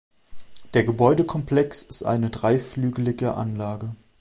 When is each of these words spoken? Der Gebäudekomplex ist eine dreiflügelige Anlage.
Der 0.73 0.83
Gebäudekomplex 0.83 1.83
ist 1.83 2.01
eine 2.01 2.31
dreiflügelige 2.31 3.35
Anlage. 3.35 3.95